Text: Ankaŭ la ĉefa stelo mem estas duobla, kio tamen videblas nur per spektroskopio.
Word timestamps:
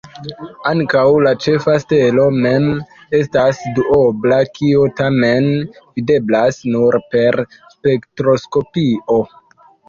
Ankaŭ 0.67 1.01
la 1.25 1.33
ĉefa 1.43 1.73
stelo 1.83 2.23
mem 2.45 2.65
estas 3.19 3.59
duobla, 3.75 4.39
kio 4.55 4.87
tamen 5.03 5.51
videblas 5.99 6.59
nur 6.77 6.99
per 7.13 7.39
spektroskopio. 7.53 9.21